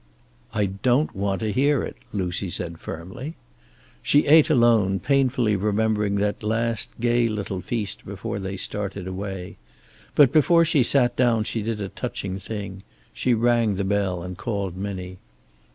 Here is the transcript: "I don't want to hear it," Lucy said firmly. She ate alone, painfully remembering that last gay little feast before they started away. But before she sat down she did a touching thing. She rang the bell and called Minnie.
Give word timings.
"I 0.51 0.65
don't 0.65 1.15
want 1.15 1.41
to 1.41 1.51
hear 1.51 1.83
it," 1.83 1.95
Lucy 2.11 2.49
said 2.49 2.79
firmly. 2.79 3.35
She 4.01 4.25
ate 4.25 4.49
alone, 4.49 4.99
painfully 4.99 5.55
remembering 5.55 6.15
that 6.15 6.41
last 6.41 6.89
gay 6.99 7.27
little 7.27 7.61
feast 7.61 8.03
before 8.03 8.39
they 8.39 8.57
started 8.57 9.05
away. 9.05 9.57
But 10.15 10.31
before 10.31 10.65
she 10.65 10.81
sat 10.81 11.15
down 11.15 11.43
she 11.43 11.61
did 11.61 11.79
a 11.79 11.89
touching 11.89 12.39
thing. 12.39 12.81
She 13.13 13.35
rang 13.35 13.75
the 13.75 13.83
bell 13.83 14.23
and 14.23 14.35
called 14.35 14.75
Minnie. 14.75 15.19